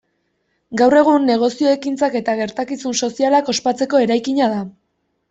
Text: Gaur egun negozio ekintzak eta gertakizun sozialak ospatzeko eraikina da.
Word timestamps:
Gaur 0.79 0.95
egun 1.01 1.27
negozio 1.31 1.73
ekintzak 1.73 2.17
eta 2.19 2.35
gertakizun 2.39 2.97
sozialak 3.09 3.53
ospatzeko 3.55 4.01
eraikina 4.07 4.49
da. 4.57 4.65